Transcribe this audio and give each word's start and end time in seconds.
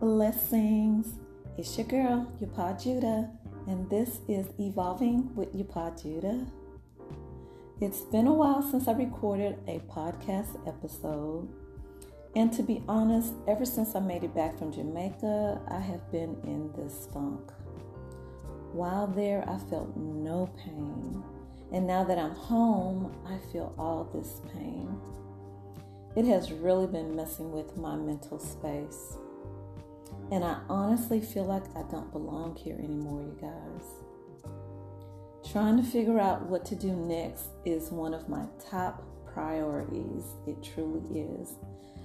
blessings. 0.00 1.18
It's 1.56 1.76
your 1.76 1.88
girl, 1.88 2.32
Yapah 2.40 2.80
Judah, 2.80 3.28
and 3.66 3.90
this 3.90 4.20
is 4.28 4.46
Evolving 4.60 5.34
with 5.34 5.52
Yapah 5.52 6.00
Judah. 6.00 6.46
It's 7.80 8.02
been 8.02 8.28
a 8.28 8.32
while 8.32 8.62
since 8.62 8.86
I 8.86 8.92
recorded 8.92 9.58
a 9.66 9.80
podcast 9.90 10.54
episode, 10.68 11.48
and 12.36 12.52
to 12.52 12.62
be 12.62 12.80
honest, 12.86 13.34
ever 13.48 13.64
since 13.64 13.96
I 13.96 13.98
made 13.98 14.22
it 14.22 14.36
back 14.36 14.56
from 14.56 14.72
Jamaica, 14.72 15.62
I 15.66 15.80
have 15.80 16.12
been 16.12 16.36
in 16.44 16.70
this 16.76 17.08
funk. 17.12 17.50
While 18.72 19.08
there, 19.08 19.42
I 19.48 19.58
felt 19.68 19.96
no 19.96 20.48
pain, 20.64 21.24
and 21.72 21.88
now 21.88 22.04
that 22.04 22.18
I'm 22.18 22.36
home, 22.36 23.16
I 23.26 23.38
feel 23.50 23.74
all 23.76 24.08
this 24.14 24.42
pain. 24.54 24.96
It 26.14 26.24
has 26.26 26.52
really 26.52 26.86
been 26.86 27.16
messing 27.16 27.50
with 27.50 27.76
my 27.76 27.96
mental 27.96 28.38
space. 28.38 29.18
And 30.30 30.44
I 30.44 30.58
honestly 30.68 31.20
feel 31.20 31.44
like 31.44 31.64
I 31.74 31.82
don't 31.90 32.12
belong 32.12 32.56
here 32.56 32.76
anymore, 32.76 33.22
you 33.22 33.38
guys. 33.40 34.52
Trying 35.50 35.78
to 35.78 35.82
figure 35.82 36.20
out 36.20 36.42
what 36.42 36.66
to 36.66 36.76
do 36.76 36.92
next 36.92 37.46
is 37.64 37.90
one 37.90 38.12
of 38.12 38.28
my 38.28 38.44
top 38.70 39.02
priorities. 39.32 40.24
It 40.46 40.62
truly 40.62 41.20
is. 41.20 41.54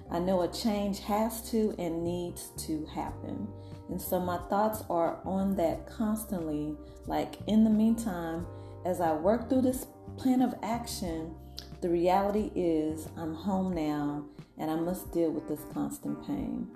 I 0.09 0.19
know 0.19 0.43
a 0.43 0.47
change 0.47 0.99
has 0.99 1.49
to 1.51 1.75
and 1.77 2.03
needs 2.03 2.51
to 2.65 2.85
happen. 2.85 3.47
And 3.89 4.01
so 4.01 4.19
my 4.19 4.37
thoughts 4.49 4.83
are 4.89 5.19
on 5.25 5.55
that 5.57 5.87
constantly. 5.87 6.75
Like 7.07 7.35
in 7.47 7.63
the 7.63 7.69
meantime, 7.69 8.45
as 8.85 9.01
I 9.01 9.13
work 9.13 9.49
through 9.49 9.63
this 9.63 9.87
plan 10.15 10.41
of 10.41 10.55
action, 10.63 11.35
the 11.81 11.89
reality 11.89 12.51
is 12.55 13.09
I'm 13.17 13.33
home 13.33 13.73
now 13.73 14.25
and 14.57 14.71
I 14.71 14.75
must 14.75 15.11
deal 15.11 15.31
with 15.31 15.47
this 15.49 15.65
constant 15.73 16.25
pain. 16.25 16.69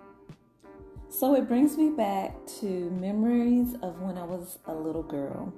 So 1.09 1.35
it 1.35 1.47
brings 1.47 1.77
me 1.77 1.89
back 1.89 2.35
to 2.59 2.91
memories 2.91 3.75
of 3.81 4.01
when 4.01 4.17
I 4.17 4.23
was 4.23 4.59
a 4.65 4.73
little 4.73 5.03
girl. 5.03 5.53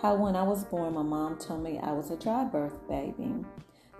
How 0.00 0.14
when 0.14 0.36
I 0.36 0.44
was 0.44 0.64
born, 0.64 0.94
my 0.94 1.02
mom 1.02 1.38
told 1.38 1.62
me 1.62 1.78
I 1.78 1.92
was 1.92 2.10
a 2.10 2.16
dry 2.16 2.44
birth 2.44 2.88
baby. 2.88 3.44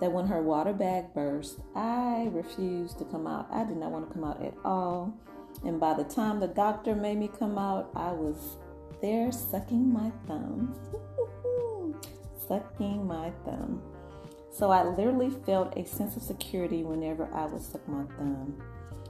That 0.00 0.12
when 0.12 0.27
her 0.27 0.41
water 0.41 0.73
bag 0.73 1.12
burst, 1.12 1.58
I 1.75 2.28
refused 2.33 2.98
to 2.98 3.05
come 3.05 3.27
out. 3.27 3.48
I 3.53 3.64
did 3.64 3.77
not 3.77 3.91
want 3.91 4.08
to 4.08 4.14
come 4.14 4.25
out 4.25 4.42
at 4.42 4.55
all. 4.64 5.12
And 5.64 5.78
by 5.78 5.95
the 5.95 6.05
time 6.05 6.41
the 6.41 6.48
doctor 6.48 6.95
made 6.95 7.19
me 7.19 7.28
come 7.36 7.58
out, 7.58 7.91
I 7.95 8.12
was 8.12 8.56
there 9.00 9.33
sucking 9.33 9.92
my 9.92 10.11
thumb. 10.27 10.75
sucking 12.48 13.06
my 13.06 13.30
thumb. 13.45 13.83
So 14.53 14.70
I 14.70 14.84
literally 14.84 15.30
felt 15.30 15.77
a 15.77 15.84
sense 15.84 16.17
of 16.17 16.23
security 16.23 16.84
whenever 16.84 17.28
I 17.34 17.47
would 17.47 17.62
suck 17.62 17.86
my 17.89 18.05
thumb. 18.17 18.62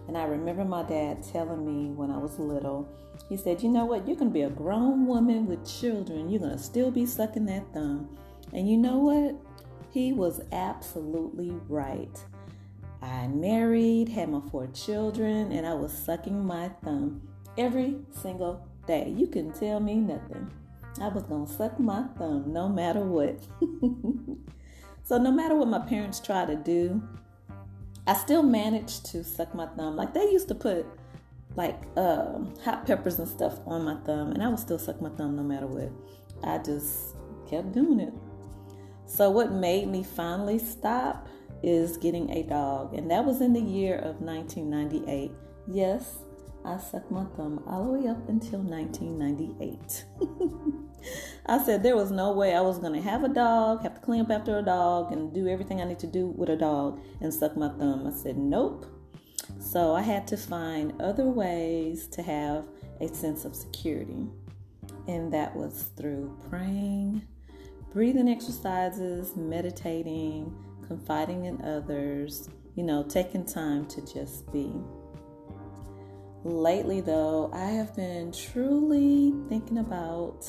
And 0.08 0.18
I 0.18 0.24
remember 0.24 0.64
my 0.64 0.82
dad 0.82 1.22
telling 1.22 1.64
me 1.64 1.92
when 1.94 2.10
I 2.10 2.18
was 2.18 2.38
little, 2.38 2.88
he 3.28 3.36
said, 3.36 3.62
You 3.62 3.70
know 3.70 3.84
what? 3.84 4.06
You're 4.06 4.16
going 4.16 4.30
to 4.30 4.34
be 4.34 4.42
a 4.42 4.50
grown 4.50 5.06
woman 5.06 5.46
with 5.46 5.66
children. 5.66 6.28
You're 6.28 6.40
going 6.40 6.56
to 6.56 6.62
still 6.62 6.90
be 6.90 7.06
sucking 7.06 7.46
that 7.46 7.72
thumb. 7.72 8.16
And 8.52 8.68
you 8.68 8.76
know 8.76 8.98
what? 8.98 9.36
He 9.90 10.12
was 10.12 10.40
absolutely 10.52 11.50
right. 11.68 12.18
I 13.02 13.26
married, 13.26 14.08
had 14.08 14.30
my 14.30 14.40
four 14.50 14.68
children, 14.68 15.52
and 15.52 15.66
I 15.66 15.74
was 15.74 15.92
sucking 15.92 16.44
my 16.44 16.68
thumb 16.84 17.22
every 17.58 17.96
single 18.10 18.66
day. 18.86 19.12
You 19.16 19.26
can 19.26 19.52
tell 19.52 19.80
me 19.80 19.96
nothing. 19.96 20.50
I 21.00 21.08
was 21.08 21.24
going 21.24 21.46
to 21.46 21.52
suck 21.52 21.80
my 21.80 22.04
thumb 22.18 22.52
no 22.52 22.68
matter 22.68 23.00
what. 23.00 23.40
so, 25.04 25.18
no 25.18 25.32
matter 25.32 25.56
what 25.56 25.68
my 25.68 25.80
parents 25.80 26.20
try 26.20 26.44
to 26.44 26.54
do, 26.54 27.02
I 28.06 28.14
still 28.14 28.42
managed 28.42 29.06
to 29.06 29.22
suck 29.22 29.54
my 29.54 29.66
thumb. 29.66 29.96
Like 29.96 30.12
they 30.14 30.30
used 30.30 30.48
to 30.48 30.54
put 30.54 30.86
like 31.54 31.80
uh, 31.96 32.38
hot 32.64 32.86
peppers 32.86 33.18
and 33.18 33.28
stuff 33.28 33.58
on 33.66 33.84
my 33.84 33.96
thumb, 34.04 34.32
and 34.32 34.42
I 34.42 34.48
would 34.48 34.58
still 34.58 34.78
suck 34.78 35.00
my 35.00 35.10
thumb 35.10 35.36
no 35.36 35.42
matter 35.42 35.66
what. 35.66 35.92
I 36.42 36.58
just 36.58 37.16
kept 37.48 37.72
doing 37.72 38.00
it. 38.00 38.12
So, 39.06 39.30
what 39.30 39.52
made 39.52 39.88
me 39.88 40.02
finally 40.02 40.58
stop 40.58 41.28
is 41.62 41.96
getting 41.96 42.30
a 42.30 42.42
dog, 42.42 42.94
and 42.94 43.10
that 43.10 43.24
was 43.24 43.40
in 43.40 43.52
the 43.52 43.60
year 43.60 43.96
of 43.96 44.20
1998. 44.20 45.30
Yes, 45.68 46.18
I 46.64 46.78
sucked 46.78 47.10
my 47.10 47.24
thumb 47.36 47.62
all 47.66 47.84
the 47.84 47.90
way 47.90 48.08
up 48.08 48.28
until 48.28 48.60
1998. 48.60 50.04
I 51.46 51.62
said 51.64 51.82
there 51.82 51.96
was 51.96 52.10
no 52.10 52.32
way 52.32 52.54
I 52.54 52.60
was 52.60 52.78
going 52.78 52.92
to 52.94 53.00
have 53.00 53.24
a 53.24 53.28
dog, 53.28 53.82
have 53.82 53.94
to 53.94 54.00
clean 54.00 54.20
up 54.20 54.30
after 54.30 54.58
a 54.58 54.62
dog, 54.62 55.12
and 55.12 55.32
do 55.32 55.48
everything 55.48 55.80
I 55.80 55.84
need 55.84 55.98
to 56.00 56.06
do 56.06 56.28
with 56.28 56.48
a 56.48 56.56
dog 56.56 57.00
and 57.20 57.32
suck 57.32 57.56
my 57.56 57.68
thumb. 57.68 58.06
I 58.06 58.12
said, 58.12 58.36
nope. 58.38 58.86
So 59.58 59.94
I 59.94 60.02
had 60.02 60.26
to 60.28 60.36
find 60.36 61.00
other 61.00 61.28
ways 61.28 62.06
to 62.08 62.22
have 62.22 62.68
a 63.00 63.08
sense 63.08 63.44
of 63.44 63.54
security. 63.54 64.28
And 65.08 65.32
that 65.32 65.54
was 65.54 65.90
through 65.96 66.38
praying, 66.48 67.22
breathing 67.92 68.28
exercises, 68.28 69.34
meditating, 69.36 70.54
confiding 70.86 71.46
in 71.46 71.62
others, 71.62 72.48
you 72.76 72.82
know, 72.82 73.02
taking 73.02 73.44
time 73.44 73.86
to 73.86 74.00
just 74.06 74.50
be. 74.52 74.72
Lately, 76.44 77.00
though, 77.00 77.50
I 77.52 77.66
have 77.66 77.94
been 77.94 78.32
truly 78.32 79.32
thinking 79.48 79.78
about 79.78 80.48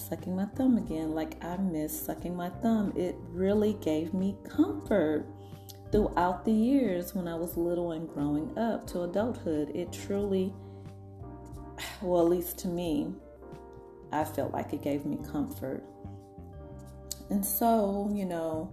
sucking 0.00 0.34
my 0.34 0.46
thumb 0.56 0.78
again. 0.78 1.14
Like 1.14 1.42
I 1.44 1.56
miss 1.56 2.06
sucking 2.06 2.36
my 2.36 2.48
thumb. 2.48 2.92
It 2.96 3.16
really 3.30 3.74
gave 3.74 4.14
me 4.14 4.36
comfort 4.48 5.26
throughout 5.92 6.44
the 6.44 6.52
years 6.52 7.14
when 7.14 7.26
I 7.26 7.34
was 7.34 7.56
little 7.56 7.92
and 7.92 8.08
growing 8.08 8.56
up 8.58 8.86
to 8.88 9.02
adulthood. 9.02 9.70
It 9.74 9.92
truly, 9.92 10.52
well, 12.00 12.22
at 12.24 12.30
least 12.30 12.58
to 12.58 12.68
me, 12.68 13.12
I 14.12 14.24
felt 14.24 14.52
like 14.52 14.72
it 14.72 14.82
gave 14.82 15.04
me 15.04 15.18
comfort. 15.30 15.82
And 17.30 17.44
so, 17.44 18.10
you 18.12 18.24
know, 18.24 18.72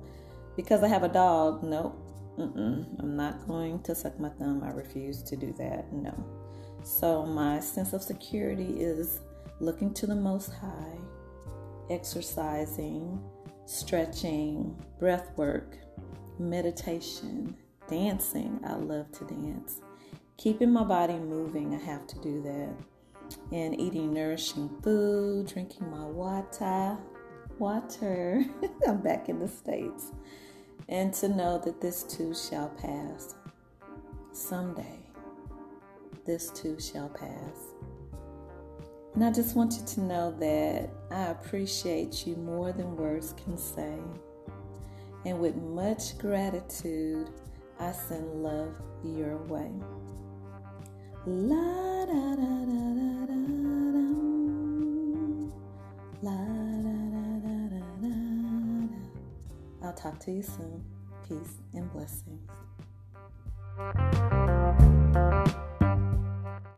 because 0.55 0.83
I 0.83 0.87
have 0.87 1.03
a 1.03 1.09
dog, 1.09 1.63
nope, 1.63 1.95
I'm 2.37 3.15
not 3.15 3.47
going 3.47 3.81
to 3.83 3.95
suck 3.95 4.19
my 4.19 4.29
thumb. 4.29 4.63
I 4.63 4.71
refuse 4.71 5.21
to 5.23 5.35
do 5.35 5.53
that. 5.57 5.91
No. 5.91 6.13
So, 6.83 7.25
my 7.25 7.59
sense 7.59 7.93
of 7.93 8.01
security 8.01 8.79
is 8.79 9.19
looking 9.59 9.93
to 9.95 10.07
the 10.07 10.15
Most 10.15 10.53
High 10.53 10.97
exercising, 11.89 13.21
stretching, 13.65 14.75
breath 14.99 15.31
work, 15.37 15.77
meditation, 16.39 17.55
dancing. 17.87 18.59
I 18.65 18.75
love 18.75 19.11
to 19.13 19.25
dance. 19.25 19.81
Keeping 20.37 20.71
my 20.71 20.83
body 20.83 21.17
moving, 21.17 21.73
I 21.73 21.79
have 21.79 22.05
to 22.07 22.19
do 22.19 22.41
that. 22.43 23.37
And 23.51 23.79
eating 23.79 24.13
nourishing 24.13 24.69
food, 24.83 25.47
drinking 25.47 25.89
my 25.89 26.05
water. 26.05 26.97
Water. 27.57 28.45
I'm 28.87 29.01
back 29.01 29.29
in 29.29 29.39
the 29.39 29.47
States. 29.47 30.11
And 30.89 31.13
to 31.15 31.27
know 31.27 31.57
that 31.65 31.81
this 31.81 32.03
too 32.03 32.33
shall 32.33 32.69
pass. 32.69 33.35
Someday, 34.31 34.99
this 36.25 36.51
too 36.51 36.79
shall 36.79 37.09
pass. 37.09 37.73
And 39.17 39.25
I 39.25 39.31
just 39.31 39.55
want 39.55 39.73
you 39.73 39.83
to 39.83 40.01
know 40.01 40.29
that 40.39 40.91
I 41.09 41.31
appreciate 41.31 42.27
you 42.27 42.35
more 42.35 42.71
than 42.71 42.95
words 42.95 43.33
can 43.43 43.57
say. 43.57 43.97
And 45.25 45.39
with 45.39 45.55
much 45.55 46.19
gratitude, 46.19 47.31
I 47.79 47.93
send 47.93 48.43
love 48.43 48.75
your 49.03 49.37
way. 49.37 49.71
La 51.25 52.05
da 52.05 52.35
da 52.35 52.35
da 52.35 52.65
da 52.69 53.25
da 53.25 53.33
da. 53.97 54.05
La 56.21 56.37
da 56.85 56.93
da 57.17 57.39
da 57.41 57.55
da 57.73 57.79
da 58.03 58.13
da. 58.85 59.87
I'll 59.87 59.93
talk 59.93 60.19
to 60.25 60.31
you 60.31 60.43
soon. 60.43 60.85
Peace 61.27 61.55
and 61.73 61.91
blessings. 61.91 62.47